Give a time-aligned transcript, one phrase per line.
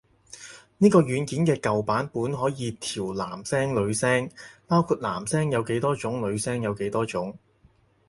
[0.79, 4.31] 呢個軟件嘅舊版本可以調男聲女聲，
[4.65, 7.37] 包括男聲有幾多種女聲有幾多種